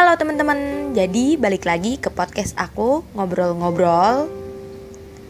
Halo 0.00 0.16
teman-teman, 0.16 0.96
jadi 0.96 1.36
balik 1.36 1.68
lagi 1.68 2.00
ke 2.00 2.08
podcast 2.08 2.56
aku 2.56 3.04
ngobrol-ngobrol. 3.12 4.32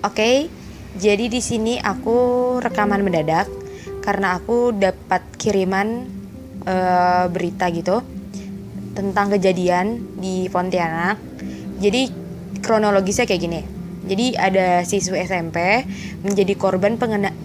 Oke, 0.06 0.46
jadi 0.94 1.26
di 1.26 1.42
sini 1.42 1.82
aku 1.82 2.14
rekaman 2.62 3.02
mendadak 3.02 3.50
karena 3.98 4.38
aku 4.38 4.70
dapat 4.70 5.26
kiriman 5.34 6.06
uh, 6.70 7.26
berita 7.34 7.66
gitu 7.74 7.98
tentang 8.94 9.34
kejadian 9.34 10.06
di 10.22 10.46
Pontianak. 10.46 11.18
Jadi 11.82 12.06
kronologisnya 12.62 13.26
kayak 13.26 13.42
gini. 13.42 13.66
Jadi 14.06 14.38
ada 14.38 14.86
siswi 14.86 15.18
SMP 15.26 15.82
menjadi 16.22 16.54
korban 16.54 16.94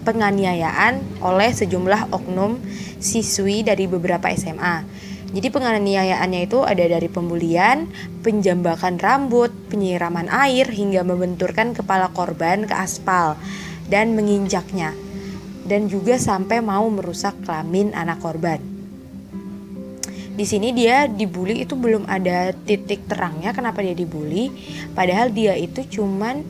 penganiayaan 0.06 1.26
oleh 1.26 1.50
sejumlah 1.50 2.06
oknum 2.14 2.62
siswi 3.02 3.66
dari 3.66 3.90
beberapa 3.90 4.30
SMA 4.30 4.86
jadi 5.34 5.50
penganiayaannya 5.50 6.46
itu 6.46 6.62
ada 6.62 6.86
dari 6.86 7.10
pembulian, 7.10 7.90
penjambakan 8.22 9.02
rambut, 9.02 9.50
penyiraman 9.66 10.30
air 10.30 10.70
hingga 10.70 11.02
membenturkan 11.02 11.74
kepala 11.74 12.14
korban 12.14 12.62
ke 12.62 12.74
aspal 12.74 13.34
dan 13.90 14.14
menginjaknya. 14.14 14.94
Dan 15.66 15.90
juga 15.90 16.14
sampai 16.14 16.62
mau 16.62 16.86
merusak 16.86 17.42
kelamin 17.42 17.90
anak 17.90 18.22
korban. 18.22 18.62
Di 20.36 20.44
sini 20.46 20.70
dia 20.70 21.10
dibully 21.10 21.64
itu 21.64 21.74
belum 21.74 22.06
ada 22.06 22.54
titik 22.54 23.10
terangnya 23.10 23.50
kenapa 23.50 23.82
dia 23.82 23.96
dibully, 23.96 24.52
padahal 24.94 25.34
dia 25.34 25.58
itu 25.58 25.82
cuman 25.98 26.44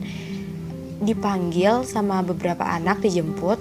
dipanggil 1.01 1.81
sama 1.81 2.21
beberapa 2.21 2.67
anak 2.67 3.01
dijemput 3.01 3.57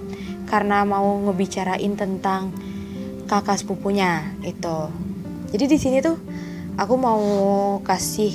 karena 0.50 0.84
mau 0.84 1.24
ngebicarain 1.24 1.94
tentang 1.94 2.50
kakak 3.26 3.58
sepupunya 3.60 4.22
itu 4.46 4.90
jadi 5.50 5.64
di 5.70 5.78
sini 5.78 5.98
tuh 6.02 6.18
aku 6.78 6.94
mau 6.98 7.22
kasih 7.82 8.32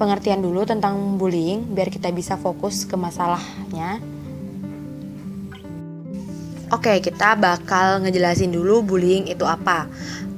pengertian 0.00 0.40
dulu 0.40 0.64
tentang 0.64 1.20
bullying 1.20 1.76
biar 1.76 1.92
kita 1.92 2.08
bisa 2.08 2.40
fokus 2.40 2.88
ke 2.88 2.96
masalahnya. 2.96 4.00
Oke, 6.70 7.02
kita 7.04 7.36
bakal 7.36 8.00
ngejelasin 8.06 8.54
dulu 8.54 8.80
bullying 8.80 9.28
itu 9.28 9.42
apa. 9.44 9.90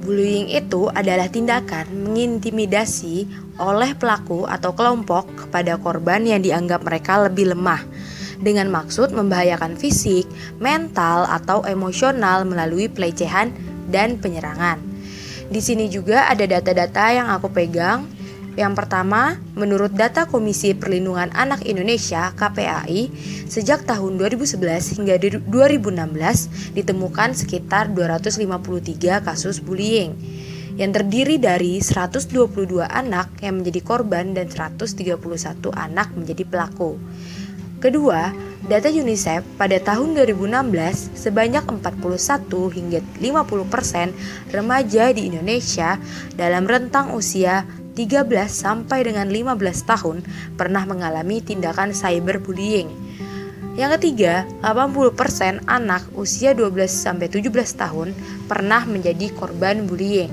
Bullying 0.03 0.51
itu 0.51 0.91
adalah 0.91 1.31
tindakan 1.31 1.87
mengintimidasi 1.93 3.23
oleh 3.61 3.95
pelaku 3.95 4.43
atau 4.49 4.75
kelompok 4.75 5.29
kepada 5.47 5.79
korban 5.79 6.25
yang 6.27 6.43
dianggap 6.43 6.83
mereka 6.83 7.23
lebih 7.23 7.55
lemah 7.55 7.79
dengan 8.43 8.67
maksud 8.67 9.15
membahayakan 9.15 9.79
fisik, 9.79 10.27
mental, 10.59 11.23
atau 11.29 11.63
emosional 11.63 12.43
melalui 12.43 12.91
pelecehan 12.91 13.53
dan 13.93 14.17
penyerangan. 14.17 14.81
Di 15.53 15.61
sini 15.61 15.85
juga 15.85 16.25
ada 16.25 16.49
data-data 16.49 17.13
yang 17.13 17.29
aku 17.29 17.53
pegang. 17.53 18.09
Yang 18.53 18.73
pertama, 18.85 19.37
menurut 19.57 19.93
data 19.93 20.29
Komisi 20.29 20.77
Perlindungan 20.77 21.29
Anak 21.33 21.65
Indonesia 21.65 22.33
(KPAI), 22.37 23.09
sejak 23.49 23.85
tahun 23.85 24.17
2011 24.17 24.97
hingga 24.97 25.17
2016 25.21 26.73
ditemukan 26.77 27.29
sekitar 27.33 27.93
253 27.93 29.25
kasus 29.25 29.57
bullying 29.61 30.13
yang 30.73 30.89
terdiri 30.89 31.37
dari 31.37 31.77
122 31.77 32.81
anak 32.81 33.29
yang 33.45 33.61
menjadi 33.61 33.81
korban 33.85 34.33
dan 34.33 34.49
131 34.49 35.21
anak 35.73 36.09
menjadi 36.17 36.43
pelaku. 36.49 36.97
Kedua, 37.83 38.31
data 38.63 38.87
UNICEF 38.87 39.43
pada 39.59 39.75
tahun 39.75 40.15
2016 40.15 41.19
sebanyak 41.19 41.67
41 41.67 42.47
hingga 42.79 43.03
50% 43.19 43.67
persen 43.67 44.15
remaja 44.55 45.11
di 45.11 45.27
Indonesia 45.27 45.99
dalam 46.39 46.63
rentang 46.63 47.11
usia 47.11 47.67
13 47.99 48.23
sampai 48.47 49.03
dengan 49.03 49.27
15 49.27 49.59
tahun 49.83 50.23
pernah 50.55 50.87
mengalami 50.87 51.43
tindakan 51.43 51.91
cyberbullying. 51.91 52.87
Yang 53.75 53.99
ketiga, 53.99 54.47
80% 54.63 55.67
anak 55.67 56.07
usia 56.15 56.55
12 56.55 56.87
sampai 56.87 57.27
17 57.27 57.51
tahun 57.75 58.15
pernah 58.47 58.87
menjadi 58.87 59.27
korban 59.35 59.83
bullying. 59.91 60.31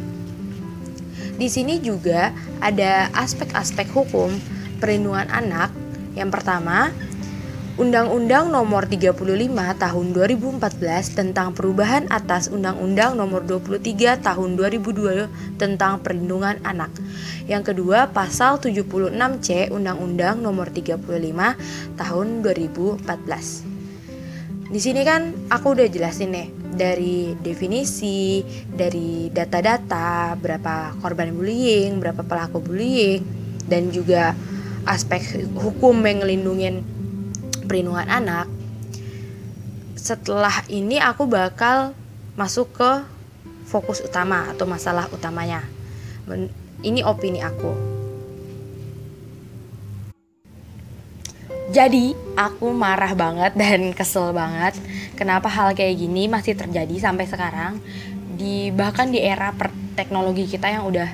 Di 1.34 1.50
sini 1.50 1.82
juga 1.82 2.30
ada 2.62 3.10
aspek-aspek 3.10 3.90
hukum 3.90 4.30
perlindungan 4.78 5.26
anak. 5.34 5.74
Yang 6.14 6.30
pertama, 6.36 6.94
Undang-Undang 7.80 8.52
Nomor 8.52 8.84
35 8.84 9.24
Tahun 9.80 10.06
2014 10.12 11.16
tentang 11.16 11.56
perubahan 11.56 12.04
atas 12.12 12.52
Undang-Undang 12.52 13.16
Nomor 13.16 13.40
23 13.48 14.20
Tahun 14.20 14.50
2002 14.52 15.56
tentang 15.56 15.96
perlindungan 16.04 16.60
anak. 16.60 16.92
Yang 17.48 17.72
kedua, 17.72 18.12
pasal 18.12 18.60
76C 18.60 19.72
Undang-Undang 19.72 20.44
Nomor 20.44 20.68
35 20.68 21.08
Tahun 21.96 22.26
2014. 22.44 23.00
Di 24.68 24.80
sini 24.84 25.00
kan 25.00 25.32
aku 25.48 25.72
udah 25.72 25.88
jelasin 25.88 26.36
nih 26.36 26.52
dari 26.76 27.32
definisi, 27.40 28.44
dari 28.68 29.32
data-data, 29.32 30.36
berapa 30.36 31.00
korban 31.00 31.32
bullying, 31.32 31.96
berapa 31.96 32.28
pelaku 32.28 32.60
bullying, 32.60 33.24
dan 33.72 33.88
juga 33.88 34.36
aspek 34.84 35.48
hukum 35.56 35.96
yang 36.04 36.20
ngelindungin 36.20 36.99
perlindungan 37.70 38.10
anak 38.10 38.50
setelah 39.94 40.66
ini 40.66 40.98
aku 40.98 41.30
bakal 41.30 41.94
masuk 42.34 42.74
ke 42.74 42.90
fokus 43.62 44.02
utama 44.02 44.50
atau 44.50 44.66
masalah 44.66 45.06
utamanya. 45.14 45.62
Ini 46.82 47.06
opini 47.06 47.38
aku. 47.38 47.70
Jadi 51.70 52.10
aku 52.34 52.74
marah 52.74 53.14
banget 53.14 53.54
dan 53.54 53.94
kesel 53.94 54.34
banget 54.34 54.74
kenapa 55.14 55.46
hal 55.46 55.70
kayak 55.70 55.94
gini 55.94 56.26
masih 56.26 56.58
terjadi 56.58 56.98
sampai 56.98 57.30
sekarang. 57.30 57.78
Di 58.34 58.74
bahkan 58.74 59.14
di 59.14 59.22
era 59.22 59.54
per 59.54 59.70
teknologi 59.94 60.50
kita 60.50 60.66
yang 60.66 60.90
udah 60.90 61.06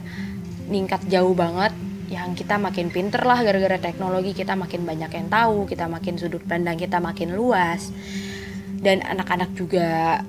ningkat 0.72 1.04
jauh 1.12 1.36
banget 1.36 1.76
yang 2.06 2.38
kita 2.38 2.56
makin 2.56 2.88
pinter 2.88 3.22
lah 3.26 3.42
gara-gara 3.42 3.78
teknologi 3.82 4.32
kita 4.32 4.54
makin 4.54 4.86
banyak 4.86 5.10
yang 5.10 5.26
tahu 5.26 5.66
kita 5.66 5.90
makin 5.90 6.14
sudut 6.18 6.42
pandang 6.46 6.78
kita 6.78 7.02
makin 7.02 7.34
luas. 7.34 7.90
Dan 8.76 9.02
anak-anak 9.02 9.50
juga 9.58 10.20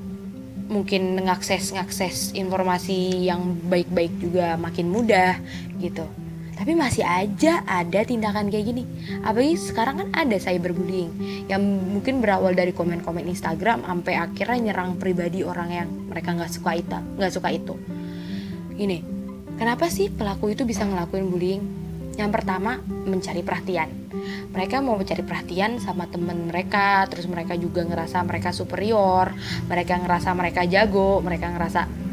mungkin 0.67 1.15
ngakses 1.23 1.71
ngakses 1.71 2.35
informasi 2.35 3.29
yang 3.29 3.55
baik-baik 3.69 4.11
juga 4.19 4.57
makin 4.59 4.91
mudah 4.91 5.39
gitu. 5.79 6.03
Tapi 6.57 6.73
masih 6.73 7.05
aja 7.05 7.61
ada 7.69 8.01
tindakan 8.01 8.49
kayak 8.49 8.65
gini. 8.73 8.83
Apalagi 9.21 9.61
sekarang 9.61 9.95
kan 10.01 10.09
ada 10.17 10.41
cyberbullying 10.41 11.13
yang 11.45 11.61
mungkin 11.61 12.17
berawal 12.17 12.57
dari 12.57 12.73
komen-komen 12.73 13.29
Instagram 13.29 13.85
sampai 13.85 14.17
akhirnya 14.17 14.73
nyerang 14.73 14.97
pribadi 14.97 15.45
orang 15.45 15.69
yang 15.69 15.89
mereka 16.09 16.33
nggak 16.33 16.49
suka 16.49 16.73
itu 16.73 16.97
nggak 17.21 17.31
suka 17.31 17.49
itu. 17.53 17.77
Ini 18.73 19.16
Kenapa 19.57 19.89
sih 19.89 20.13
pelaku 20.13 20.53
itu 20.53 20.69
bisa 20.69 20.85
ngelakuin 20.85 21.25
bullying? 21.33 21.63
Yang 22.17 22.29
pertama, 22.33 22.77
mencari 22.85 23.41
perhatian. 23.41 23.89
Mereka 24.53 24.81
mau 24.85 24.97
mencari 24.97 25.21
perhatian 25.25 25.81
sama 25.81 26.05
temen 26.09 26.49
mereka, 26.49 27.05
terus 27.09 27.25
mereka 27.25 27.57
juga 27.57 27.85
ngerasa 27.85 28.21
mereka 28.25 28.53
superior, 28.53 29.33
mereka 29.65 29.97
ngerasa 29.97 30.29
mereka 30.37 30.61
jago, 30.65 31.21
mereka 31.25 31.53
ngerasa 31.53 32.07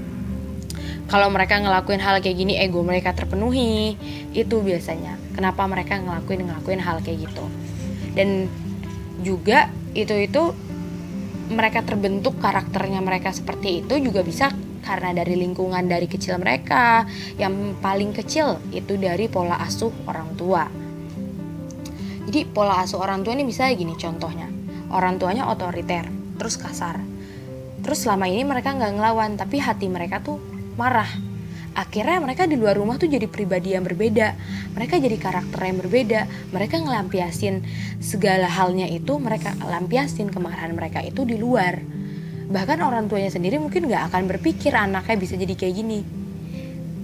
kalau 1.05 1.29
mereka 1.29 1.61
ngelakuin 1.61 2.01
hal 2.01 2.17
kayak 2.25 2.37
gini 2.37 2.57
ego 2.57 2.81
mereka 2.81 3.13
terpenuhi 3.13 3.97
itu 4.33 4.57
biasanya 4.65 5.21
kenapa 5.37 5.69
mereka 5.69 6.01
ngelakuin 6.01 6.49
ngelakuin 6.49 6.81
hal 6.81 7.05
kayak 7.05 7.29
gitu 7.29 7.45
dan 8.17 8.49
juga 9.21 9.69
itu 9.93 10.17
itu 10.17 10.43
mereka 11.53 11.85
terbentuk 11.85 12.41
karakternya 12.41 13.05
mereka 13.05 13.37
seperti 13.37 13.85
itu 13.85 14.01
juga 14.01 14.25
bisa 14.25 14.49
karena 14.85 15.17
dari 15.17 15.41
lingkungan 15.41 15.89
dari 15.89 16.05
kecil 16.05 16.37
mereka. 16.37 17.09
Yang 17.41 17.81
paling 17.81 18.13
kecil 18.13 18.61
itu 18.77 19.01
dari 19.01 19.27
pola 19.33 19.57
asuh 19.65 19.91
orang 20.05 20.37
tua. 20.37 20.69
Jadi 22.29 22.45
pola 22.45 22.85
asuh 22.85 23.01
orang 23.01 23.25
tua 23.25 23.33
ini 23.33 23.49
bisa 23.49 23.73
gini 23.73 23.97
contohnya. 23.97 24.47
Orang 24.93 25.17
tuanya 25.17 25.49
otoriter 25.49 26.05
terus 26.37 26.61
kasar. 26.61 27.01
Terus 27.81 28.05
selama 28.05 28.29
ini 28.29 28.45
mereka 28.45 28.77
nggak 28.77 28.93
ngelawan 29.01 29.41
tapi 29.41 29.57
hati 29.59 29.89
mereka 29.89 30.21
tuh 30.21 30.37
marah. 30.77 31.09
Akhirnya 31.75 32.23
mereka 32.23 32.47
di 32.47 32.55
luar 32.55 32.79
rumah 32.79 33.03
tuh 33.03 33.11
jadi 33.11 33.27
pribadi 33.27 33.75
yang 33.75 33.83
berbeda. 33.83 34.39
Mereka 34.79 35.03
jadi 35.03 35.19
karakter 35.19 35.59
yang 35.59 35.83
berbeda. 35.83 36.21
Mereka 36.55 36.87
ngelampiasin 36.87 37.67
segala 37.99 38.47
halnya 38.47 38.87
itu 38.87 39.19
mereka 39.19 39.59
lampiasin 39.59 40.31
kemarahan 40.31 40.71
mereka 40.71 41.03
itu 41.03 41.27
di 41.27 41.35
luar 41.35 42.04
bahkan 42.51 42.81
orang 42.85 43.09
tuanya 43.09 43.33
sendiri 43.33 43.57
mungkin 43.57 43.89
nggak 43.89 44.13
akan 44.13 44.29
berpikir 44.29 44.73
anaknya 44.77 45.17
bisa 45.17 45.35
jadi 45.39 45.55
kayak 45.57 45.75
gini. 45.75 46.01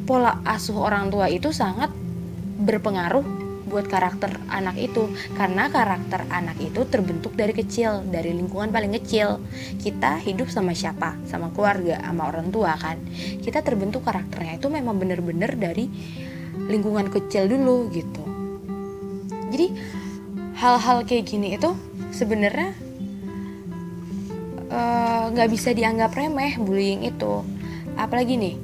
Pola 0.04 0.42
asuh 0.42 0.76
orang 0.76 1.08
tua 1.08 1.30
itu 1.30 1.54
sangat 1.54 1.92
berpengaruh 2.60 3.24
buat 3.70 3.86
karakter 3.86 4.34
anak 4.50 4.74
itu. 4.76 5.06
Karena 5.38 5.70
karakter 5.70 6.26
anak 6.26 6.58
itu 6.58 6.82
terbentuk 6.90 7.38
dari 7.38 7.54
kecil 7.54 8.02
dari 8.10 8.34
lingkungan 8.34 8.74
paling 8.74 8.90
kecil. 8.98 9.38
Kita 9.78 10.18
hidup 10.18 10.50
sama 10.50 10.74
siapa? 10.74 11.14
Sama 11.30 11.54
keluarga 11.54 12.02
sama 12.02 12.26
orang 12.26 12.50
tua 12.50 12.74
kan? 12.74 12.98
Kita 13.40 13.62
terbentuk 13.62 14.02
karakternya 14.02 14.58
itu 14.58 14.66
memang 14.66 14.98
bener-bener 14.98 15.54
dari 15.54 15.86
lingkungan 16.66 17.08
kecil 17.08 17.46
dulu 17.46 17.88
gitu. 17.94 18.24
Jadi 19.50 19.66
hal-hal 20.58 21.06
kayak 21.06 21.24
gini 21.30 21.54
itu 21.54 21.70
sebenarnya 22.10 22.74
nggak 25.30 25.48
uh, 25.48 25.52
bisa 25.52 25.74
dianggap 25.74 26.14
remeh 26.14 26.54
bullying 26.62 27.02
itu. 27.02 27.42
Apalagi 27.98 28.38
nih 28.38 28.54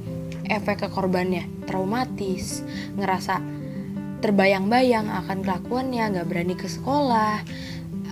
efek 0.47 0.87
ke 0.87 0.89
korbannya. 0.89 1.47
Traumatis 1.67 2.63
ngerasa 2.95 3.43
terbayang-bayang 4.23 5.11
akan 5.11 5.43
kelakuannya 5.43 6.05
nggak 6.15 6.27
berani 6.31 6.55
ke 6.55 6.71
sekolah 6.71 7.43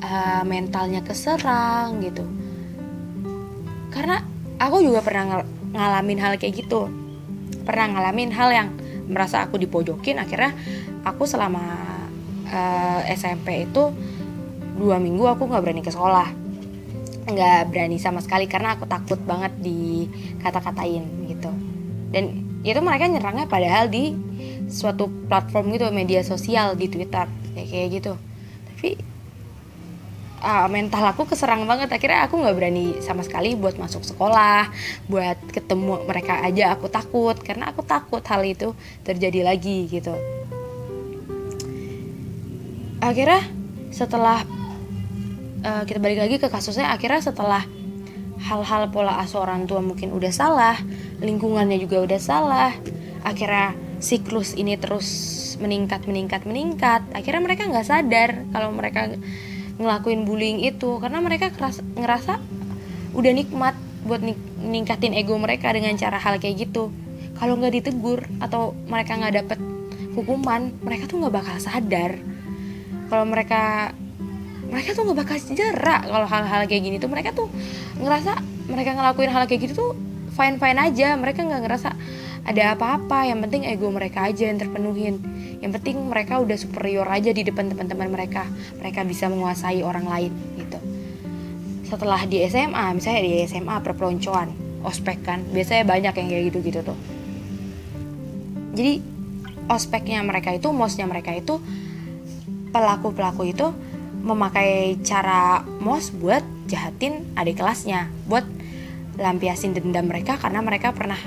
uh, 0.02 0.42
mentalnya 0.42 1.00
keserang 1.06 2.02
gitu. 2.02 2.26
Karena 3.94 4.18
aku 4.58 4.82
juga 4.82 5.00
pernah 5.06 5.38
ng 5.38 5.72
ngalamin 5.78 6.18
hal 6.18 6.32
kayak 6.36 6.66
gitu. 6.66 6.90
Pernah 7.62 7.94
ngalamin 7.94 8.34
hal 8.34 8.50
yang 8.50 8.68
merasa 9.08 9.44
aku 9.44 9.60
dipojokin 9.60 10.16
akhirnya 10.16 10.56
aku 11.04 11.28
selama 11.28 11.60
uh, 12.48 13.00
eh, 13.04 13.14
SMP 13.14 13.68
itu 13.68 13.92
dua 14.74 14.96
minggu 14.96 15.28
aku 15.28 15.44
nggak 15.44 15.62
berani 15.62 15.82
ke 15.84 15.92
sekolah 15.92 16.43
nggak 17.24 17.72
berani 17.72 17.96
sama 17.96 18.20
sekali 18.20 18.44
karena 18.44 18.76
aku 18.76 18.84
takut 18.84 19.20
banget 19.24 19.52
di 19.60 20.08
kata-katain 20.44 21.04
gitu. 21.28 21.50
Dan 22.12 22.24
itu 22.64 22.80
mereka 22.80 23.08
nyerangnya 23.08 23.48
padahal 23.48 23.88
di 23.88 24.12
suatu 24.68 25.08
platform 25.28 25.76
gitu 25.76 25.88
media 25.92 26.24
sosial 26.24 26.76
di 26.76 26.88
Twitter 26.88 27.28
kayak 27.52 27.68
kayak 27.68 27.88
gitu. 28.00 28.12
Tapi 28.72 28.88
uh, 30.44 30.68
mental 30.68 31.04
aku 31.12 31.24
keserang 31.28 31.64
banget. 31.64 31.88
Akhirnya 31.92 32.28
aku 32.28 32.40
nggak 32.40 32.56
berani 32.56 33.00
sama 33.00 33.24
sekali 33.24 33.56
buat 33.56 33.76
masuk 33.80 34.04
sekolah 34.04 34.68
buat 35.08 35.40
ketemu 35.52 36.04
mereka 36.04 36.44
aja 36.44 36.76
aku 36.76 36.92
takut. 36.92 37.36
Karena 37.40 37.72
aku 37.72 37.80
takut 37.84 38.20
hal 38.24 38.44
itu 38.44 38.76
terjadi 39.04 39.44
lagi 39.44 39.88
gitu. 39.88 40.12
Akhirnya 43.04 43.44
setelah 43.92 44.44
uh, 45.64 45.82
kita 45.88 45.98
balik 45.98 46.20
lagi 46.20 46.36
ke 46.36 46.52
kasusnya. 46.52 46.92
Akhirnya 46.92 47.24
setelah 47.24 47.64
hal-hal 48.44 48.92
pola 48.92 49.16
asuh 49.24 49.40
orang 49.40 49.64
tua 49.64 49.80
mungkin 49.80 50.12
udah 50.12 50.28
salah 50.28 50.76
lingkungannya 51.24 51.80
juga 51.80 52.04
udah 52.04 52.20
salah 52.20 52.76
akhirnya 53.24 53.72
siklus 54.04 54.52
ini 54.52 54.76
terus 54.76 55.08
meningkat 55.56 56.04
meningkat 56.04 56.44
meningkat. 56.44 57.02
Akhirnya 57.16 57.40
mereka 57.40 57.64
nggak 57.64 57.86
sadar 57.88 58.30
kalau 58.52 58.68
mereka 58.70 59.08
ngelakuin 59.80 60.28
bullying 60.28 60.60
itu 60.62 61.00
karena 61.00 61.18
mereka 61.24 61.50
keras, 61.50 61.80
ngerasa 61.96 62.38
udah 63.16 63.32
nikmat 63.32 63.74
buat 64.04 64.20
ningkatin 64.60 65.16
ego 65.16 65.40
mereka 65.40 65.72
dengan 65.72 65.96
cara 65.96 66.20
hal 66.20 66.36
kayak 66.36 66.68
gitu. 66.68 66.92
Kalau 67.40 67.58
nggak 67.58 67.74
ditegur 67.80 68.28
atau 68.38 68.76
mereka 68.86 69.18
nggak 69.18 69.34
dapet 69.40 69.58
hukuman 70.14 70.70
mereka 70.80 71.10
tuh 71.10 71.18
nggak 71.18 71.34
bakal 71.34 71.56
sadar 71.58 72.22
kalau 73.10 73.26
mereka 73.26 73.92
mereka 74.70 74.96
tuh 74.96 75.02
nggak 75.08 75.18
bakal 75.24 75.36
jerak 75.52 76.02
kalau 76.08 76.26
hal-hal 76.28 76.62
kayak 76.68 76.82
gini 76.82 76.96
tuh. 77.00 77.10
Mereka 77.10 77.36
tuh 77.36 77.48
ngerasa 78.00 78.40
mereka 78.70 78.90
ngelakuin 78.96 79.30
hal 79.30 79.44
kayak 79.44 79.60
gitu 79.68 79.74
tuh 79.74 79.90
fine 80.34 80.56
fine 80.56 80.78
aja. 80.80 81.14
Mereka 81.16 81.44
nggak 81.44 81.62
ngerasa 81.64 81.90
ada 82.44 82.62
apa-apa. 82.76 83.28
Yang 83.28 83.38
penting 83.48 83.62
ego 83.68 83.88
mereka 83.92 84.28
aja 84.28 84.48
yang 84.48 84.58
terpenuhin. 84.60 85.20
Yang 85.60 85.80
penting 85.80 85.96
mereka 86.08 86.40
udah 86.40 86.56
superior 86.56 87.08
aja 87.08 87.30
di 87.32 87.42
depan 87.44 87.72
teman-teman 87.72 88.08
mereka. 88.12 88.44
Mereka 88.80 89.04
bisa 89.08 89.28
menguasai 89.28 89.80
orang 89.80 90.06
lain 90.08 90.32
gitu. 90.60 90.78
Setelah 91.88 92.24
di 92.24 92.42
SMA 92.48 92.84
misalnya 92.96 93.22
di 93.24 93.44
SMA 93.48 93.76
perpeloncoan 93.80 94.80
ospek 94.84 95.24
kan. 95.24 95.40
Biasanya 95.52 95.84
banyak 95.88 96.14
yang 96.16 96.28
kayak 96.28 96.44
gitu 96.52 96.58
gitu 96.64 96.80
tuh. 96.84 96.98
Jadi 98.74 99.14
ospeknya 99.70 100.20
mereka 100.20 100.52
itu 100.52 100.68
mosnya 100.74 101.08
mereka 101.08 101.32
itu 101.32 101.56
pelaku 102.74 103.14
pelaku 103.14 103.48
itu 103.48 103.70
memakai 104.24 104.96
cara 105.04 105.60
mos 105.84 106.08
buat 106.08 106.40
jahatin 106.64 107.36
adik 107.36 107.60
kelasnya 107.60 108.08
buat 108.24 108.48
lampiasin 109.20 109.76
dendam 109.76 110.08
mereka 110.08 110.40
karena 110.40 110.64
mereka 110.64 110.90
pernah 110.96 111.20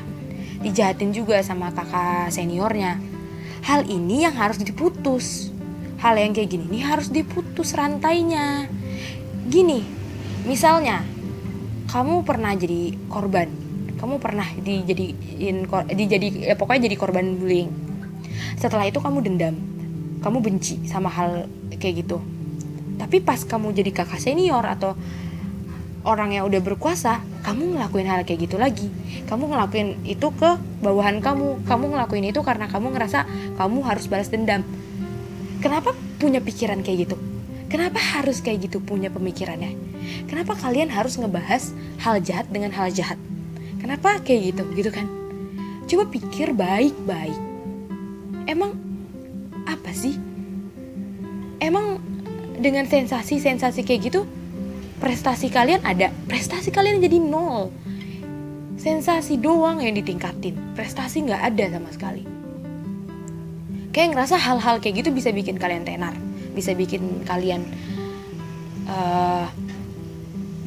dijahatin 0.60 1.14
juga 1.14 1.40
sama 1.46 1.70
kakak 1.72 2.34
seniornya. 2.34 2.98
Hal 3.64 3.86
ini 3.86 4.26
yang 4.26 4.34
harus 4.34 4.58
diputus. 4.58 5.54
Hal 6.02 6.18
yang 6.18 6.34
kayak 6.34 6.50
gini 6.54 6.66
ini 6.70 6.80
harus 6.82 7.10
diputus 7.10 7.74
rantainya. 7.74 8.70
Gini 9.48 9.82
misalnya 10.46 11.06
kamu 11.90 12.26
pernah 12.26 12.54
jadi 12.58 12.98
korban. 13.08 13.50
Kamu 13.98 14.22
pernah 14.22 14.46
dijadiin 14.62 15.66
dijadi 15.90 16.50
ya 16.50 16.54
pokoknya 16.58 16.90
jadi 16.90 16.96
korban 16.98 17.38
bullying. 17.38 17.70
Setelah 18.58 18.90
itu 18.90 19.02
kamu 19.02 19.22
dendam. 19.26 19.56
Kamu 20.22 20.42
benci 20.42 20.82
sama 20.90 21.14
hal 21.14 21.46
kayak 21.78 22.06
gitu 22.06 22.18
tapi 22.98 23.22
pas 23.22 23.40
kamu 23.42 23.74
jadi 23.74 23.94
kakak 23.94 24.20
senior 24.20 24.66
atau 24.66 24.98
orang 26.08 26.34
yang 26.34 26.48
udah 26.48 26.62
berkuasa 26.64 27.20
kamu 27.44 27.78
ngelakuin 27.78 28.08
hal 28.08 28.24
kayak 28.28 28.48
gitu 28.48 28.56
lagi. 28.60 28.88
Kamu 29.28 29.48
ngelakuin 29.48 30.04
itu 30.04 30.28
ke 30.36 30.60
bawahan 30.84 31.24
kamu. 31.24 31.64
Kamu 31.64 31.86
ngelakuin 31.96 32.28
itu 32.28 32.44
karena 32.44 32.68
kamu 32.68 32.92
ngerasa 32.92 33.24
kamu 33.56 33.78
harus 33.88 34.06
balas 34.12 34.28
dendam. 34.28 34.68
Kenapa 35.64 35.96
punya 36.20 36.44
pikiran 36.44 36.84
kayak 36.84 37.08
gitu? 37.08 37.16
Kenapa 37.68 38.00
harus 38.00 38.40
kayak 38.40 38.72
gitu 38.72 38.80
punya 38.80 39.12
pemikirannya? 39.12 39.76
Kenapa 40.32 40.56
kalian 40.56 40.88
harus 40.88 41.20
ngebahas 41.20 41.76
hal 42.00 42.24
jahat 42.24 42.48
dengan 42.48 42.72
hal 42.72 42.88
jahat? 42.92 43.20
Kenapa 43.84 44.24
kayak 44.24 44.56
gitu? 44.56 44.64
Gitu 44.72 44.92
kan? 44.92 45.08
Coba 45.88 46.04
pikir 46.08 46.56
baik-baik. 46.56 47.36
Emang 48.48 48.76
apa 49.68 49.92
sih? 49.92 50.16
Emang 51.60 52.00
dengan 52.58 52.90
sensasi-sensasi 52.90 53.86
kayak 53.86 54.02
gitu 54.12 54.22
prestasi 54.98 55.54
kalian 55.54 55.82
ada. 55.86 56.10
Prestasi 56.26 56.74
kalian 56.74 57.02
jadi 57.02 57.18
nol. 57.22 57.70
Sensasi 58.78 59.38
doang 59.38 59.82
yang 59.82 59.94
ditingkatin. 59.94 60.74
Prestasi 60.74 61.26
nggak 61.26 61.42
ada 61.54 61.66
sama 61.78 61.90
sekali. 61.94 62.24
Kayak 63.94 64.14
ngerasa 64.14 64.36
hal-hal 64.38 64.78
kayak 64.78 65.06
gitu 65.06 65.10
bisa 65.14 65.34
bikin 65.34 65.58
kalian 65.58 65.86
tenar. 65.86 66.14
Bisa 66.54 66.74
bikin 66.74 67.26
kalian 67.26 67.66
uh, 68.90 69.50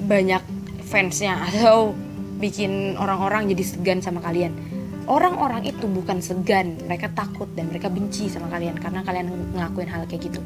banyak 0.07 0.43
fansnya 0.87 1.39
atau 1.51 1.95
bikin 2.43 2.99
orang-orang 2.99 3.51
jadi 3.51 3.65
segan 3.67 3.99
sama 4.03 4.23
kalian. 4.23 4.55
Orang-orang 5.11 5.67
itu 5.67 5.91
bukan 5.91 6.23
segan. 6.23 6.79
Mereka 6.87 7.15
takut 7.15 7.51
dan 7.55 7.71
mereka 7.71 7.91
benci 7.91 8.31
sama 8.31 8.47
kalian 8.51 8.79
karena 8.79 9.03
kalian 9.03 9.27
ngelakuin 9.55 9.91
hal 9.91 10.07
kayak 10.07 10.31
gitu 10.31 10.43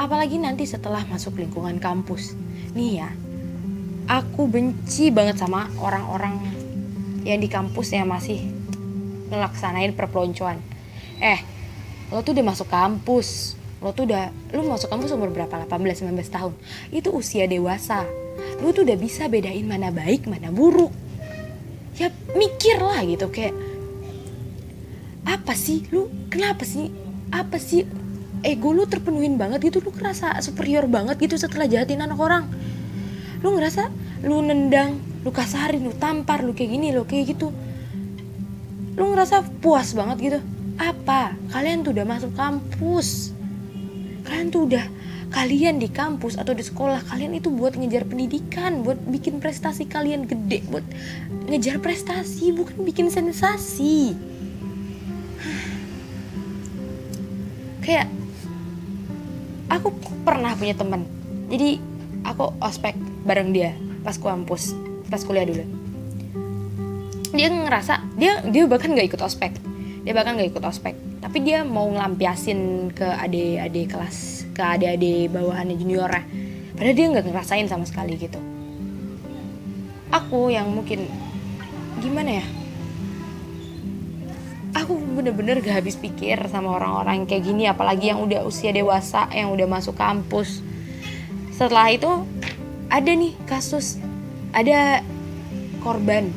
apalagi 0.00 0.40
nanti 0.40 0.64
setelah 0.64 1.04
masuk 1.04 1.36
lingkungan 1.36 1.76
kampus. 1.76 2.32
Nih 2.72 3.04
ya 3.04 3.12
aku 4.08 4.48
benci 4.48 5.12
banget 5.12 5.36
sama 5.36 5.68
orang-orang 5.76 6.40
yang 7.28 7.36
di 7.36 7.52
kampus 7.52 7.92
yang 7.92 8.08
masih 8.08 8.48
ngelaksanain 9.28 9.92
perpeloncoan. 9.92 10.56
Eh 11.20 11.44
lo 12.08 12.24
tuh 12.24 12.32
udah 12.32 12.46
masuk 12.48 12.72
kampus. 12.72 13.60
Lo 13.84 13.92
tuh 13.92 14.08
udah 14.08 14.32
lo 14.56 14.64
masuk 14.64 14.88
kampus 14.88 15.12
umur 15.12 15.28
berapa? 15.36 15.68
18 15.68 16.08
19 16.08 16.16
tahun. 16.32 16.52
Itu 16.88 17.12
usia 17.12 17.44
dewasa. 17.44 18.08
Lo 18.64 18.72
tuh 18.72 18.88
udah 18.88 18.96
bisa 18.96 19.28
bedain 19.28 19.68
mana 19.68 19.92
baik 19.92 20.24
mana 20.24 20.48
buruk. 20.48 20.96
Ya 22.00 22.08
mikir 22.32 22.80
lah 22.80 23.04
gitu 23.04 23.28
kayak 23.28 23.52
apa 25.28 25.52
sih? 25.52 25.84
Lu 25.92 26.08
kenapa 26.32 26.64
sih? 26.64 26.88
Apa 27.30 27.60
sih 27.60 27.84
ego 28.40 28.72
lu 28.72 28.88
terpenuhin 28.88 29.36
banget 29.36 29.68
gitu 29.68 29.84
lu 29.84 29.92
ngerasa 29.92 30.40
superior 30.40 30.88
banget 30.88 31.20
gitu 31.20 31.36
setelah 31.36 31.68
jahatin 31.68 32.04
anak 32.04 32.20
orang. 32.20 32.44
Lu 33.40 33.56
ngerasa 33.56 33.88
lu 34.24 34.44
nendang 34.44 35.00
lu 35.20 35.30
kasarin 35.32 35.84
lu 35.84 35.92
tampar 35.96 36.40
lu 36.40 36.56
kayak 36.56 36.70
gini 36.72 36.92
lu 36.92 37.04
kayak 37.04 37.36
gitu. 37.36 37.52
Lu 38.96 39.04
ngerasa 39.12 39.44
puas 39.60 39.92
banget 39.92 40.16
gitu. 40.20 40.38
Apa? 40.80 41.36
Kalian 41.52 41.84
tuh 41.84 41.92
udah 41.92 42.06
masuk 42.08 42.32
kampus. 42.32 43.36
Kalian 44.24 44.48
tuh 44.48 44.64
udah 44.68 44.84
kalian 45.30 45.78
di 45.78 45.86
kampus 45.86 46.34
atau 46.34 46.50
di 46.50 46.66
sekolah 46.66 47.06
kalian 47.06 47.38
itu 47.38 47.54
buat 47.54 47.78
ngejar 47.78 48.02
pendidikan 48.02 48.82
buat 48.82 48.98
bikin 48.98 49.38
prestasi 49.38 49.86
kalian 49.86 50.26
gede 50.26 50.66
buat 50.66 50.82
ngejar 51.46 51.78
prestasi 51.78 52.50
bukan 52.50 52.82
bikin 52.82 53.14
sensasi. 53.14 54.18
Kayak 57.86 58.10
aku 59.70 59.94
pernah 60.26 60.52
punya 60.58 60.74
teman. 60.74 61.06
Jadi 61.46 61.78
aku 62.26 62.52
ospek 62.58 62.98
bareng 63.24 63.54
dia 63.54 63.72
pas 64.02 64.18
kampus 64.18 64.74
pas 65.06 65.22
kuliah 65.22 65.46
dulu. 65.46 65.64
Dia 67.30 67.46
ngerasa 67.48 68.02
dia 68.18 68.42
dia 68.50 68.66
bahkan 68.66 68.90
nggak 68.92 69.14
ikut 69.14 69.22
ospek. 69.22 69.54
Dia 70.02 70.12
bahkan 70.12 70.34
nggak 70.34 70.50
ikut 70.50 70.64
ospek. 70.66 70.98
Tapi 71.22 71.38
dia 71.46 71.62
mau 71.62 71.86
ngelampiasin 71.86 72.90
ke 72.90 73.06
adik-adik 73.06 73.94
kelas 73.94 74.50
ke 74.50 74.60
adik-adik 74.60 75.30
bawahannya 75.30 75.78
juniornya. 75.78 76.26
Padahal 76.74 76.96
dia 76.96 77.06
nggak 77.06 77.24
ngerasain 77.30 77.66
sama 77.70 77.86
sekali 77.86 78.18
gitu. 78.18 78.40
Aku 80.10 80.50
yang 80.50 80.66
mungkin 80.74 81.06
gimana 82.02 82.42
ya 82.42 82.46
aku 84.74 84.98
bener-bener 85.18 85.58
gak 85.58 85.82
habis 85.82 85.98
pikir 85.98 86.38
sama 86.46 86.78
orang-orang 86.78 87.26
kayak 87.26 87.46
gini 87.46 87.66
apalagi 87.66 88.10
yang 88.14 88.22
udah 88.22 88.46
usia 88.46 88.70
dewasa 88.70 89.26
yang 89.34 89.50
udah 89.50 89.66
masuk 89.66 89.98
kampus. 89.98 90.62
Setelah 91.54 91.92
itu 91.92 92.10
ada 92.90 93.10
nih 93.10 93.34
kasus 93.46 93.98
ada 94.54 95.02
korban 95.82 96.30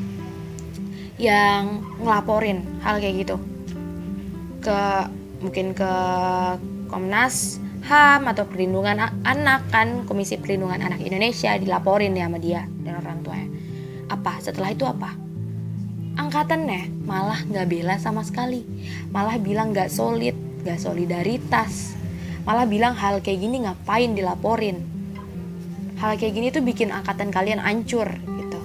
yang 1.22 1.82
ngelaporin 2.02 2.66
hal 2.82 2.98
kayak 3.00 3.26
gitu. 3.26 3.36
Ke 4.64 5.08
mungkin 5.44 5.76
ke 5.76 5.92
Komnas 6.88 7.60
HAM 7.84 8.32
atau 8.32 8.48
perlindungan 8.48 8.96
anak 9.28 9.68
kan 9.68 10.08
Komisi 10.08 10.40
Perlindungan 10.40 10.80
Anak 10.80 11.04
Indonesia 11.04 11.52
dilaporin 11.60 12.16
ya 12.16 12.32
sama 12.32 12.40
dia 12.40 12.64
dan 12.86 13.02
orang 13.04 13.20
tuanya. 13.26 13.50
Apa? 14.08 14.40
Setelah 14.40 14.72
itu 14.72 14.88
apa 14.88 15.33
angkatannya 16.18 17.06
malah 17.06 17.42
nggak 17.46 17.68
bela 17.70 17.96
sama 17.98 18.22
sekali. 18.26 18.66
Malah 19.10 19.38
bilang 19.42 19.74
nggak 19.74 19.90
solid 19.90 20.36
nggak 20.64 20.80
solidaritas. 20.80 21.98
Malah 22.44 22.68
bilang 22.68 22.94
hal 22.96 23.24
kayak 23.24 23.40
gini 23.40 23.64
ngapain 23.64 24.16
dilaporin? 24.16 24.84
Hal 26.00 26.20
kayak 26.20 26.34
gini 26.36 26.48
tuh 26.52 26.64
bikin 26.64 26.92
angkatan 26.92 27.32
kalian 27.32 27.64
ancur 27.64 28.08
gitu. 28.12 28.60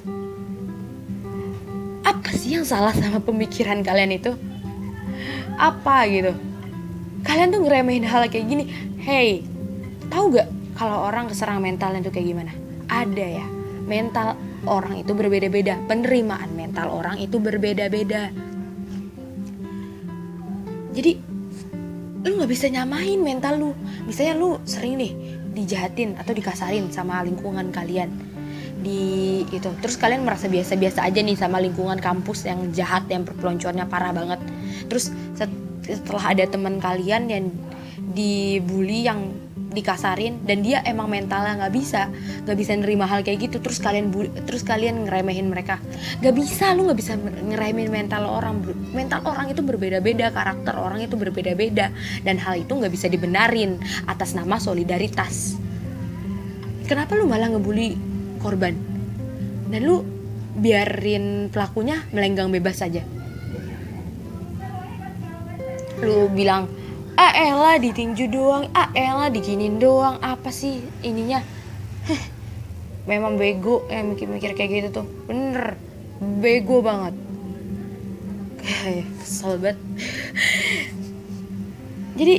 Apa 2.02 2.30
sih 2.34 2.58
yang 2.58 2.66
salah 2.66 2.92
sama 2.94 3.22
pemikiran 3.22 3.84
kalian 3.86 4.18
itu? 4.18 4.34
Apa 5.58 6.06
gitu? 6.10 6.34
Kalian 7.22 7.50
tuh 7.50 7.60
ngeremehin 7.62 8.06
hal 8.06 8.26
kayak 8.26 8.46
gini. 8.46 8.64
Hey 8.98 9.46
tahu 10.08 10.34
gak 10.34 10.48
kalau 10.74 11.04
orang 11.04 11.28
keserang 11.28 11.60
mentalnya 11.60 12.00
tuh 12.00 12.12
kayak 12.12 12.26
gimana? 12.32 12.52
Ada 12.88 13.26
ya 13.42 13.46
mental 13.84 14.36
orang 14.68 15.00
itu 15.00 15.16
berbeda-beda. 15.16 15.80
Penerimaan 15.88 16.52
mental 16.52 16.92
orang 16.92 17.16
itu 17.16 17.40
berbeda-beda. 17.40 18.28
Jadi 20.92 21.12
lu 22.28 22.32
nggak 22.36 22.50
bisa 22.50 22.68
nyamain 22.68 23.18
mental 23.18 23.56
lu. 23.56 23.70
Misalnya 24.04 24.36
lu 24.36 24.60
sering 24.68 25.00
nih 25.00 25.12
dijahatin 25.56 26.20
atau 26.20 26.36
dikasarin 26.36 26.92
sama 26.92 27.24
lingkungan 27.24 27.72
kalian. 27.72 28.12
Di 28.78 29.42
itu 29.50 29.70
terus 29.82 29.98
kalian 29.98 30.22
merasa 30.22 30.46
biasa-biasa 30.46 31.02
aja 31.02 31.18
nih 31.18 31.34
sama 31.34 31.58
lingkungan 31.58 31.98
kampus 31.98 32.46
yang 32.46 32.70
jahat 32.70 33.08
yang 33.10 33.26
perpeloncoannya 33.26 33.86
parah 33.88 34.12
banget. 34.14 34.38
Terus 34.86 35.10
setelah 35.82 36.36
ada 36.36 36.44
teman 36.44 36.78
kalian 36.78 37.32
yang 37.32 37.44
dibully 38.12 39.08
yang 39.08 39.47
dikasarin 39.68 40.40
dan 40.48 40.64
dia 40.64 40.80
emang 40.84 41.12
mentalnya 41.12 41.60
nggak 41.64 41.74
bisa 41.76 42.08
nggak 42.44 42.58
bisa 42.58 42.72
nerima 42.76 43.04
hal 43.04 43.20
kayak 43.20 43.48
gitu. 43.50 43.60
Terus 43.60 43.78
kalian 43.80 44.10
terus 44.48 44.64
kalian 44.64 45.04
ngeremehin 45.04 45.48
mereka. 45.48 45.80
Nggak 46.24 46.34
bisa 46.34 46.72
lu 46.72 46.88
nggak 46.88 46.98
bisa 46.98 47.12
ngeremehin 47.20 47.90
mental 47.92 48.24
orang 48.28 48.64
mental 48.92 49.20
orang 49.28 49.52
itu 49.52 49.60
berbeda-beda 49.60 50.32
karakter 50.32 50.74
orang 50.76 51.04
itu 51.04 51.14
berbeda-beda. 51.14 51.92
Dan 52.24 52.40
hal 52.40 52.60
itu 52.60 52.72
nggak 52.72 52.92
bisa 52.92 53.06
dibenarin 53.06 53.76
atas 54.08 54.32
nama 54.32 54.56
solidaritas. 54.56 55.60
Kenapa 56.88 57.12
lu 57.16 57.28
malah 57.28 57.52
ngebully 57.52 57.94
korban? 58.40 58.72
Dan 59.68 59.84
lu 59.84 60.00
biarin 60.58 61.52
pelakunya 61.52 62.02
melenggang 62.10 62.48
bebas 62.48 62.80
saja 62.80 63.04
lu 66.02 66.30
bilang 66.30 66.70
ah 67.18 67.34
elah 67.34 67.76
ditinju 67.82 68.30
doang. 68.30 68.70
Ah 68.70 68.94
elah 68.94 69.26
diginin 69.26 69.82
doang. 69.82 70.22
Apa 70.22 70.54
sih 70.54 70.86
ininya? 71.02 71.42
Memang 73.10 73.34
bego 73.34 73.82
yang 73.90 74.14
mikir-mikir 74.14 74.54
kayak 74.54 74.70
gitu 74.70 75.02
tuh. 75.02 75.06
Bener 75.26 75.74
bego 76.22 76.78
banget. 76.78 77.18
Kayak 78.62 79.10
kesel 79.18 79.58
banget. 79.58 79.78
Jadi 82.14 82.34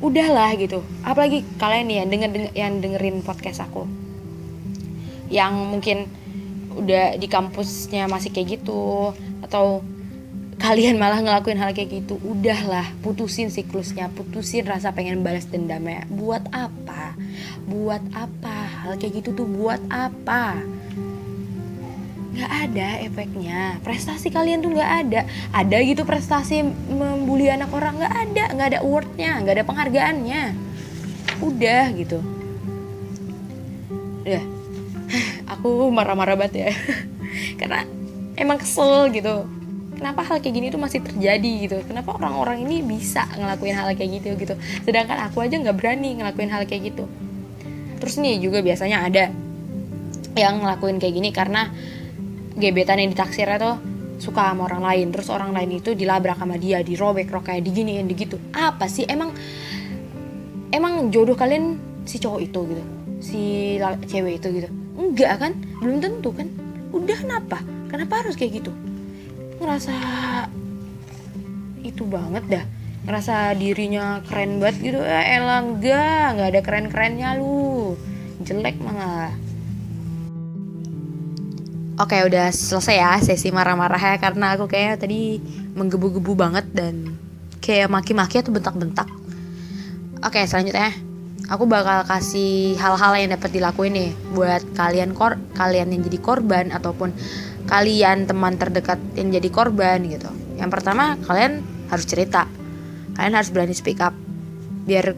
udahlah 0.00 0.56
gitu. 0.56 0.80
Apalagi 1.04 1.44
kalian 1.60 1.84
nih 1.88 1.96
yang 2.00 2.08
denger, 2.08 2.30
denger 2.32 2.52
yang 2.56 2.72
dengerin 2.80 3.20
podcast 3.20 3.60
aku. 3.60 3.84
Yang 5.28 5.52
mungkin 5.52 5.98
udah 6.76 7.16
di 7.16 7.28
kampusnya 7.28 8.04
masih 8.08 8.32
kayak 8.32 8.60
gitu 8.60 9.12
atau 9.40 9.80
kalian 10.56 10.96
malah 10.96 11.20
ngelakuin 11.20 11.60
hal 11.60 11.76
kayak 11.76 12.00
gitu 12.02 12.16
udahlah 12.24 12.88
putusin 13.04 13.52
siklusnya 13.52 14.08
putusin 14.08 14.64
rasa 14.64 14.92
pengen 14.92 15.20
balas 15.20 15.44
dendamnya. 15.48 16.08
Buat 16.08 16.48
apa? 16.52 17.12
Buat 17.68 18.02
apa? 18.16 18.56
Hal 18.84 18.96
kayak 18.96 19.20
gitu 19.22 19.36
tuh 19.36 19.46
buat 19.48 19.80
apa? 19.92 20.56
Nggak 22.36 22.52
ada 22.68 22.88
efeknya. 23.04 23.60
Prestasi 23.84 24.32
kalian 24.32 24.64
tuh 24.64 24.72
nggak 24.72 24.92
ada. 25.06 25.20
Ada 25.52 25.76
gitu 25.84 26.08
prestasi 26.08 26.64
membuli 26.88 27.52
anak 27.52 27.72
orang 27.72 28.00
nggak 28.00 28.14
ada. 28.16 28.44
Nggak 28.56 28.68
ada 28.72 28.78
awardnya 28.80 29.30
nggak 29.44 29.54
ada 29.60 29.64
penghargaannya. 29.64 30.42
Udah 31.44 31.84
gitu. 31.92 32.18
Ya 34.24 34.40
aku 35.52 35.92
marah-marah 35.92 36.36
banget 36.36 36.68
ya. 36.68 36.70
Karena 37.60 37.84
emang 38.40 38.56
kesel 38.56 39.12
gitu 39.12 39.55
kenapa 39.96 40.20
hal 40.22 40.38
kayak 40.44 40.54
gini 40.54 40.66
tuh 40.68 40.80
masih 40.80 41.00
terjadi 41.00 41.52
gitu? 41.66 41.76
Kenapa 41.88 42.14
orang-orang 42.14 42.62
ini 42.68 42.84
bisa 42.84 43.24
ngelakuin 43.32 43.74
hal 43.74 43.88
kayak 43.96 44.10
gitu 44.20 44.28
gitu? 44.36 44.54
Sedangkan 44.84 45.18
aku 45.26 45.40
aja 45.40 45.56
nggak 45.56 45.76
berani 45.76 46.20
ngelakuin 46.20 46.52
hal 46.52 46.68
kayak 46.68 46.92
gitu. 46.92 47.08
Terus 47.96 48.14
nih 48.20 48.38
juga 48.38 48.60
biasanya 48.60 49.08
ada 49.08 49.32
yang 50.36 50.60
ngelakuin 50.60 51.00
kayak 51.00 51.14
gini 51.16 51.32
karena 51.32 51.72
gebetan 52.60 53.00
yang 53.00 53.10
ditaksirnya 53.16 53.56
tuh 53.56 53.76
suka 54.20 54.52
sama 54.52 54.68
orang 54.68 54.84
lain. 54.84 55.06
Terus 55.16 55.28
orang 55.32 55.56
lain 55.56 55.80
itu 55.80 55.96
dilabrak 55.96 56.36
sama 56.36 56.60
dia 56.60 56.84
dirobek 56.84 57.32
rok 57.32 57.48
kayak 57.48 57.64
diginiin 57.64 58.04
gitu 58.12 58.36
apa 58.52 58.86
sih? 58.86 59.08
Emang 59.08 59.32
emang 60.70 61.08
jodoh 61.08 61.34
kalian 61.34 61.80
si 62.04 62.20
cowok 62.20 62.40
itu 62.44 62.60
gitu? 62.68 62.82
Si 63.24 63.42
cewek 64.12 64.44
itu 64.44 64.48
gitu? 64.60 64.68
Enggak 65.00 65.40
kan? 65.40 65.52
Belum 65.80 66.04
tentu 66.04 66.36
kan? 66.36 66.52
Udah 66.92 67.16
kenapa? 67.16 67.64
Kenapa 67.88 68.20
harus 68.20 68.36
kayak 68.36 68.60
gitu 68.60 68.72
ngerasa 69.60 69.94
itu 71.82 72.02
banget 72.04 72.44
dah. 72.48 72.64
Ngerasa 73.06 73.54
dirinya 73.54 74.20
keren 74.26 74.58
banget 74.58 74.76
gitu. 74.82 75.00
Ya 75.00 75.22
elah 75.38 75.62
enggak. 75.62 76.26
Nggak 76.36 76.48
ada 76.50 76.60
keren 76.60 76.86
kerennya 76.90 77.38
lu. 77.38 77.94
Jelek 78.42 78.76
malah. 78.82 79.32
Oke 81.96 82.20
udah 82.28 82.52
selesai 82.52 82.96
ya 83.00 83.16
sesi 83.24 83.48
marah-marah 83.48 83.96
ya 83.96 84.14
karena 84.20 84.52
aku 84.52 84.68
kayak 84.68 85.00
tadi 85.00 85.40
menggebu-gebu 85.72 86.36
banget 86.36 86.68
dan 86.76 87.16
kayak 87.64 87.88
maki-maki 87.88 88.44
atau 88.44 88.52
bentak-bentak. 88.52 89.08
Oke 90.20 90.44
selanjutnya. 90.44 90.92
Aku 91.46 91.64
bakal 91.64 92.02
kasih 92.04 92.74
hal-hal 92.74 93.12
yang 93.16 93.30
dapat 93.38 93.54
dilakuin 93.54 93.94
nih 93.94 94.10
buat 94.34 94.66
kalian 94.74 95.14
kor 95.14 95.38
kalian 95.54 95.94
yang 95.94 96.02
jadi 96.02 96.18
korban 96.18 96.74
ataupun 96.74 97.14
kalian 97.66 98.30
teman 98.30 98.54
terdekat 98.56 98.98
yang 99.18 99.34
jadi 99.34 99.48
korban 99.50 100.06
gitu. 100.06 100.30
Yang 100.56 100.70
pertama 100.72 101.18
kalian 101.26 101.62
harus 101.90 102.06
cerita. 102.06 102.46
Kalian 103.18 103.34
harus 103.34 103.50
berani 103.50 103.74
speak 103.74 103.98
up. 104.00 104.14
Biar 104.86 105.12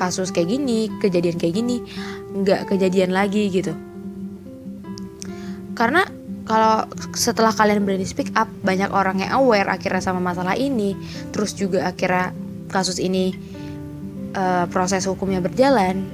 kasus 0.00 0.32
kayak 0.32 0.48
gini 0.48 0.88
kejadian 0.96 1.36
kayak 1.36 1.54
gini 1.60 1.84
nggak 2.32 2.72
kejadian 2.72 3.12
lagi 3.12 3.52
gitu. 3.52 3.76
Karena 5.76 6.04
kalau 6.48 6.88
setelah 7.14 7.52
kalian 7.54 7.84
berani 7.84 8.08
speak 8.08 8.32
up 8.34 8.48
banyak 8.64 8.90
orang 8.90 9.22
yang 9.22 9.36
aware 9.36 9.68
akhirnya 9.68 10.00
sama 10.00 10.24
masalah 10.24 10.56
ini. 10.56 10.96
Terus 11.30 11.52
juga 11.52 11.84
akhirnya 11.92 12.32
kasus 12.72 12.96
ini 12.96 13.36
uh, 14.32 14.64
proses 14.72 15.04
hukumnya 15.04 15.44
berjalan. 15.44 16.08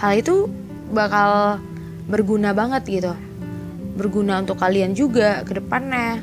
Hal 0.00 0.18
itu 0.18 0.48
bakal 0.88 1.60
berguna 2.08 2.56
banget 2.56 2.82
gitu 2.88 3.14
berguna 3.92 4.40
untuk 4.40 4.56
kalian 4.56 4.96
juga 4.96 5.44
ke 5.44 5.60
depannya. 5.60 6.20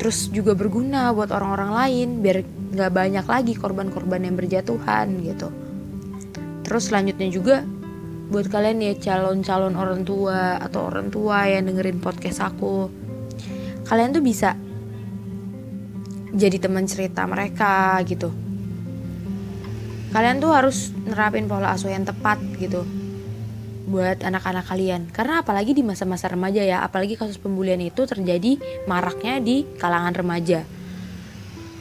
Terus 0.00 0.32
juga 0.32 0.56
berguna 0.56 1.12
buat 1.12 1.28
orang-orang 1.30 1.70
lain 1.76 2.08
biar 2.24 2.38
nggak 2.70 2.92
banyak 2.92 3.26
lagi 3.26 3.52
korban-korban 3.54 4.24
yang 4.24 4.34
berjatuhan 4.34 5.20
gitu. 5.22 5.52
Terus 6.64 6.88
selanjutnya 6.88 7.28
juga 7.28 7.56
buat 8.30 8.46
kalian 8.46 8.78
ya 8.78 8.94
calon-calon 8.94 9.74
orang 9.74 10.06
tua 10.06 10.56
atau 10.62 10.86
orang 10.86 11.10
tua 11.10 11.50
yang 11.50 11.66
dengerin 11.66 11.98
podcast 11.98 12.46
aku 12.46 12.86
kalian 13.90 14.14
tuh 14.14 14.22
bisa 14.22 14.54
jadi 16.30 16.62
teman 16.62 16.86
cerita 16.86 17.26
mereka 17.26 17.98
gitu. 18.06 18.30
Kalian 20.14 20.38
tuh 20.38 20.54
harus 20.54 20.94
nerapin 21.06 21.50
pola 21.50 21.74
asuh 21.74 21.90
yang 21.90 22.06
tepat 22.06 22.38
gitu 22.58 22.86
buat 23.90 24.22
anak-anak 24.22 24.64
kalian. 24.70 25.02
Karena 25.10 25.42
apalagi 25.42 25.74
di 25.74 25.82
masa-masa 25.82 26.30
remaja 26.30 26.62
ya 26.62 26.86
apalagi 26.86 27.18
kasus 27.18 27.36
pembulian 27.36 27.82
itu 27.82 28.06
terjadi 28.06 28.56
maraknya 28.86 29.42
di 29.42 29.66
kalangan 29.76 30.14
remaja. 30.14 30.62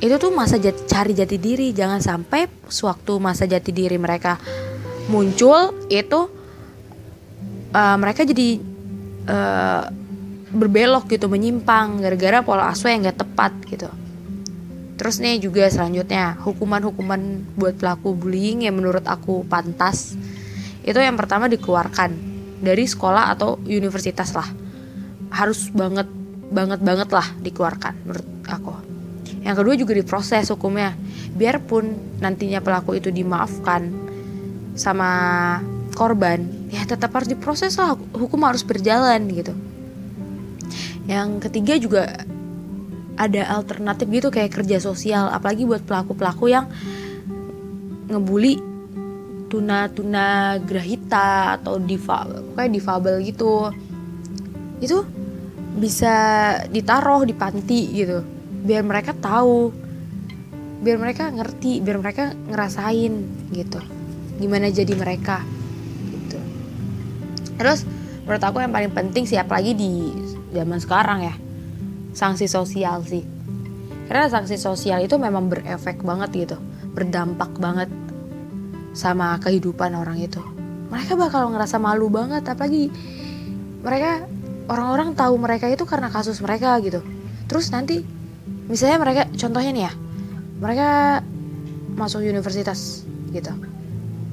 Itu 0.01 0.15
tuh 0.17 0.33
masa 0.33 0.57
jati, 0.57 0.89
cari 0.89 1.13
jati 1.13 1.37
diri 1.37 1.69
jangan 1.69 2.01
sampai 2.01 2.49
sewaktu 2.65 3.21
masa 3.21 3.45
jati 3.45 3.69
diri 3.69 3.99
mereka 4.01 4.41
muncul 5.11 5.75
itu 5.91 6.19
uh, 7.75 7.97
mereka 7.99 8.23
jadi 8.25 8.57
uh, 9.29 9.83
berbelok 10.49 11.05
gitu 11.13 11.29
menyimpang 11.29 12.01
gara-gara 12.01 12.41
pola 12.41 12.73
asuh 12.73 12.89
yang 12.89 13.05
gak 13.05 13.21
tepat 13.21 13.53
gitu. 13.69 13.89
Terus 14.99 15.21
nih 15.23 15.39
juga 15.39 15.69
selanjutnya 15.71 16.35
hukuman-hukuman 16.43 17.55
buat 17.55 17.79
pelaku 17.79 18.17
bullying 18.17 18.67
yang 18.67 18.75
menurut 18.75 19.05
aku 19.07 19.47
pantas 19.47 20.17
itu 20.83 20.99
yang 20.99 21.19
pertama 21.19 21.51
dikeluarkan 21.51 22.11
dari 22.59 22.85
sekolah 22.87 23.31
atau 23.35 23.59
universitas 23.67 24.31
lah. 24.35 24.47
Harus 25.31 25.69
banget 25.71 26.07
banget 26.49 26.81
banget 26.81 27.09
lah 27.13 27.27
dikeluarkan 27.39 27.93
menurut 28.03 28.27
aku. 28.49 28.73
Yang 29.43 29.55
kedua 29.63 29.75
juga 29.79 29.93
diproses 29.95 30.49
hukumnya. 30.51 30.95
Biarpun 31.35 32.19
nantinya 32.19 32.59
pelaku 32.59 32.99
itu 32.99 33.13
dimaafkan 33.13 33.87
sama 34.75 35.11
korban 35.95 36.45
ya 36.71 36.83
tetap 36.85 37.11
harus 37.15 37.29
diproses 37.31 37.75
lah. 37.79 37.95
Hukum 37.95 38.43
harus 38.43 38.63
berjalan 38.63 39.23
gitu. 39.31 39.53
Yang 41.09 41.49
ketiga 41.49 41.73
juga 41.79 42.03
ada 43.19 43.41
alternatif 43.59 44.07
gitu 44.07 44.27
kayak 44.31 44.53
kerja 44.55 44.77
sosial. 44.79 45.27
Apalagi 45.31 45.67
buat 45.67 45.83
pelaku-pelaku 45.83 46.45
yang 46.51 46.65
ngebully 48.09 48.68
tuna-tuna 49.49 50.57
grahita 50.61 51.57
atau 51.59 51.81
difabel 51.81 52.53
kayak 52.53 52.71
difabel 52.71 53.15
gitu. 53.25 53.73
Itu 54.79 55.03
bisa 55.79 56.15
ditaruh 56.69 57.25
di 57.25 57.33
panti 57.33 57.81
gitu 57.93 58.19
biar 58.59 58.83
mereka 58.83 59.15
tahu 59.15 59.71
biar 60.83 60.97
mereka 60.99 61.31
ngerti 61.31 61.79
biar 61.79 61.97
mereka 61.99 62.35
ngerasain 62.35 63.13
gitu 63.55 63.79
gimana 64.39 64.71
jadi 64.71 64.95
mereka 64.95 65.43
gitu. 66.11 66.39
Terus 67.59 67.83
menurut 68.23 68.43
aku 68.43 68.63
yang 68.63 68.71
paling 68.71 68.91
penting 68.91 69.23
sih 69.27 69.39
apalagi 69.39 69.75
di 69.75 70.11
zaman 70.55 70.79
sekarang 70.79 71.19
ya 71.27 71.35
sanksi 72.15 72.47
sosial 72.47 73.03
sih. 73.03 73.23
Karena 74.09 74.25
sanksi 74.25 74.57
sosial 74.57 75.05
itu 75.05 75.21
memang 75.21 75.53
berefek 75.53 76.01
banget 76.01 76.29
gitu 76.47 76.57
berdampak 76.95 77.53
banget 77.61 77.87
sama 78.93 79.37
kehidupan 79.41 79.93
orang 79.93 80.17
itu. 80.19 80.41
Mereka 80.89 81.13
bakal 81.13 81.53
ngerasa 81.53 81.77
malu 81.77 82.09
banget 82.09 82.41
apalagi 82.49 82.89
mereka 83.85 84.25
orang-orang 84.69 85.17
tahu 85.17 85.37
mereka 85.41 85.65
itu 85.69 85.85
karena 85.85 86.09
kasus 86.13 86.41
mereka 86.41 86.77
gitu. 86.81 87.01
Terus 87.49 87.73
nanti 87.73 88.01
misalnya 88.69 88.97
mereka 89.01 89.21
contohnya 89.33 89.71
nih 89.73 89.83
ya 89.89 89.93
mereka 90.59 90.89
masuk 91.95 92.21
universitas 92.21 93.07
gitu. 93.31 93.51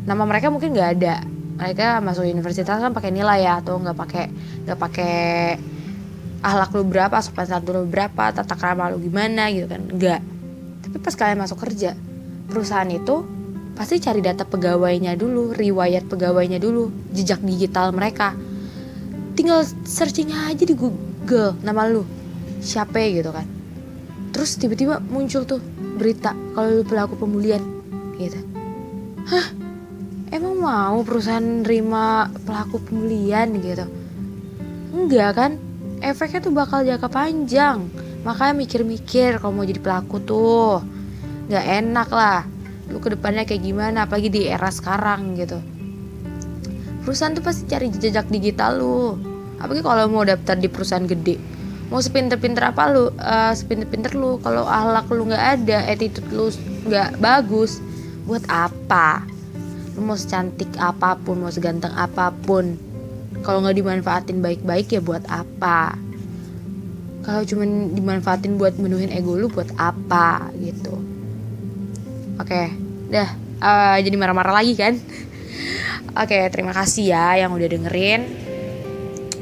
Nama 0.07 0.23
mereka 0.23 0.53
mungkin 0.53 0.75
nggak 0.75 0.91
ada. 1.01 1.23
Mereka 1.57 2.05
masuk 2.05 2.29
universitas 2.29 2.77
kan 2.77 2.93
pakai 2.93 3.11
nilai 3.11 3.49
ya 3.49 3.65
atau 3.65 3.81
nggak 3.81 3.97
pakai 3.97 4.25
nggak 4.69 4.79
pakai 4.79 5.17
ahlak 6.45 6.71
lu 6.77 6.85
berapa 6.85 7.17
sopan 7.25 7.49
santun 7.49 7.83
lu 7.83 7.89
berapa 7.89 8.31
tata 8.31 8.55
krama 8.55 8.93
lu 8.93 9.01
gimana 9.01 9.49
gitu 9.51 9.67
kan. 9.67 9.83
Nggak. 9.89 10.21
Tapi 10.85 10.97
pas 11.01 11.15
kalian 11.17 11.41
masuk 11.43 11.59
kerja 11.65 11.97
perusahaan 12.47 12.87
itu 12.93 13.36
pasti 13.76 14.00
cari 14.00 14.25
data 14.25 14.49
pegawainya 14.49 15.12
dulu 15.21 15.52
riwayat 15.52 16.09
pegawainya 16.09 16.56
dulu 16.56 16.88
jejak 17.12 17.45
digital 17.45 17.92
mereka. 17.92 18.33
Tinggal 19.37 19.68
searching 19.85 20.33
aja 20.33 20.64
di 20.64 20.73
Google 20.73 21.52
nama 21.61 21.85
lu 21.85 22.00
siapa 22.64 22.97
gitu 23.04 23.28
kan. 23.28 23.45
Terus 24.33 24.56
tiba-tiba 24.56 25.04
muncul 25.12 25.45
tuh 25.45 25.61
berita 26.00 26.33
kalau 26.56 26.80
lu 26.80 26.85
pelaku 26.88 27.21
pemulihan 27.21 27.61
gitu. 28.16 28.40
Hah? 29.28 29.52
Emang 30.33 30.56
mau 30.59 30.99
perusahaan 31.04 31.45
nerima 31.45 32.33
pelaku 32.49 32.80
pemulihan 32.80 33.52
gitu? 33.61 33.85
Enggak 34.97 35.30
kan? 35.37 35.52
Efeknya 36.00 36.40
tuh 36.40 36.52
bakal 36.56 36.80
jangka 36.80 37.12
panjang. 37.12 37.85
Makanya 38.25 38.56
mikir-mikir 38.56 39.37
kalau 39.37 39.52
mau 39.52 39.68
jadi 39.68 39.85
pelaku 39.85 40.16
tuh. 40.25 40.80
Nggak 41.47 41.66
enak 41.85 42.09
lah 42.11 42.56
lu 42.87 43.02
ke 43.02 43.19
depannya 43.19 43.43
kayak 43.43 43.62
gimana 43.66 44.07
apalagi 44.07 44.31
di 44.31 44.40
era 44.47 44.71
sekarang 44.71 45.34
gitu. 45.34 45.58
Perusahaan 47.02 47.34
tuh 47.34 47.43
pasti 47.43 47.67
cari 47.71 47.91
jejak 47.91 48.26
digital 48.30 48.78
lu. 48.78 49.15
Apalagi 49.63 49.82
kalau 49.82 50.11
mau 50.11 50.26
daftar 50.26 50.58
di 50.58 50.67
perusahaan 50.71 51.06
gede. 51.06 51.39
Mau 51.87 52.02
sepinter-pinter 52.02 52.67
apa 52.67 52.91
lu 52.91 53.15
uh, 53.15 53.54
sepinter-pinter 53.54 54.15
lu. 54.15 54.43
Kalau 54.43 54.67
ahlak 54.67 55.06
lu 55.11 55.30
nggak 55.30 55.63
ada 55.63 55.87
attitude 55.87 56.26
lu 56.34 56.50
nggak 56.91 57.19
bagus 57.23 57.78
buat 58.26 58.43
apa? 58.50 59.23
Lu 59.95 60.02
mau 60.02 60.19
secantik 60.19 60.71
apa 60.82 61.15
pun 61.15 61.47
mau 61.47 61.50
seganteng 61.50 61.95
apa 61.95 62.34
pun. 62.43 62.75
Kalau 63.47 63.63
nggak 63.63 63.78
dimanfaatin 63.78 64.43
baik-baik 64.43 64.91
ya 64.91 64.99
buat 64.99 65.23
apa? 65.30 65.95
Kalau 67.23 67.43
cuma 67.47 67.67
dimanfaatin 67.67 68.58
buat 68.58 68.78
menuhin 68.82 69.15
ego 69.15 69.39
lu 69.39 69.47
buat 69.47 69.71
apa? 69.78 70.50
Gitu 70.58 71.05
oke 72.37 72.47
okay, 72.47 72.73
dah 73.09 73.29
uh, 73.61 73.97
jadi 74.01 74.17
marah-marah 74.17 74.61
lagi 74.61 74.75
kan 74.77 74.95
Oke, 76.17 76.33
okay, 76.33 76.49
terima 76.49 76.73
kasih 76.73 77.13
ya 77.13 77.37
yang 77.45 77.53
udah 77.53 77.69
dengerin. 77.69 78.25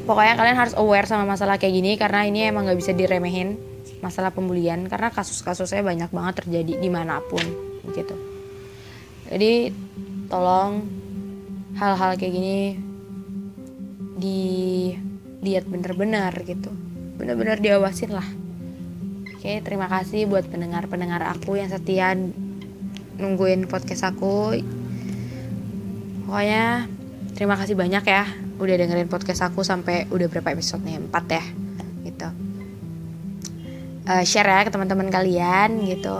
Pokoknya 0.03 0.35
kalian 0.35 0.59
harus 0.59 0.75
aware 0.75 1.07
sama 1.07 1.23
masalah 1.23 1.55
kayak 1.55 1.71
gini 1.71 1.95
karena 1.95 2.27
ini 2.27 2.51
emang 2.51 2.67
gak 2.67 2.75
bisa 2.75 2.91
diremehin 2.91 3.55
masalah 4.03 4.35
pembulian 4.35 4.83
karena 4.91 5.07
kasus-kasusnya 5.07 5.79
banyak 5.87 6.11
banget 6.11 6.43
terjadi 6.43 6.75
di 6.75 6.89
mana 6.91 7.23
pun 7.23 7.39
gitu. 7.95 8.11
Jadi 9.31 9.71
tolong 10.27 10.83
hal-hal 11.79 12.19
kayak 12.19 12.33
gini 12.43 12.75
dilihat 14.19 15.63
bener-bener 15.71 16.35
gitu, 16.43 16.75
bener-bener 17.15 17.55
diawasin 17.63 18.11
lah. 18.19 18.27
Oke, 19.31 19.63
terima 19.63 19.87
kasih 19.87 20.27
buat 20.27 20.43
pendengar-pendengar 20.51 21.23
aku 21.23 21.55
yang 21.55 21.71
setia 21.71 22.19
nungguin 23.19 23.67
podcast 23.67 24.07
aku. 24.07 24.59
Pokoknya 26.25 26.89
terima 27.37 27.55
kasih 27.59 27.77
banyak 27.77 28.03
ya 28.07 28.25
udah 28.55 28.75
dengerin 28.79 29.11
podcast 29.11 29.43
aku 29.45 29.61
sampai 29.61 30.07
udah 30.09 30.27
berapa 30.31 30.55
episode 30.55 30.83
nih? 30.83 30.99
Empat 30.99 31.25
ya 31.29 31.43
gitu. 32.07 32.27
Uh, 34.05 34.23
share 34.23 34.47
ya 34.47 34.61
ke 34.65 34.71
teman-teman 34.71 35.09
kalian 35.09 35.83
gitu. 35.89 36.19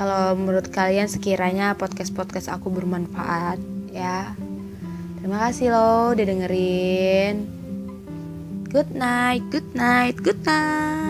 Kalau 0.00 0.32
menurut 0.32 0.72
kalian 0.72 1.12
sekiranya 1.12 1.76
podcast 1.76 2.16
podcast 2.16 2.48
aku 2.48 2.72
bermanfaat 2.72 3.60
ya. 3.92 4.32
Terima 5.20 5.44
kasih 5.44 5.76
loh 5.76 6.16
udah 6.16 6.24
dengerin. 6.24 7.60
Good 8.70 8.96
night 8.96 9.44
good 9.52 9.66
night 9.76 10.16
good 10.22 10.40
night 10.46 11.09